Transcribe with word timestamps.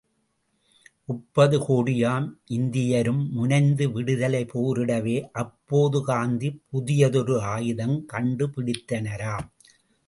முப்பது 1.09 1.57
கோடியாம் 1.59 2.25
இந்தியரும் 2.49 3.21
முனைந்து 3.31 3.87
விடுதலைப் 3.91 4.51
போரிடவே, 4.53 5.17
அப்போது 5.33 6.01
காந்தி 6.03 6.51
புதியதொரு 6.71 7.37
ஆயுதம் 7.53 7.97
கண்டு 8.05 8.47
பிடித்தனராம். 8.47 9.47